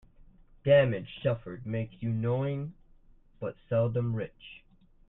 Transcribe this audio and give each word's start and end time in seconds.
Damage 0.63 1.19
suffered 1.21 1.67
makes 1.67 1.97
you 2.01 2.09
knowing, 2.09 2.73
but 3.39 3.55
seldom 3.69 4.15
rich. 4.15 4.63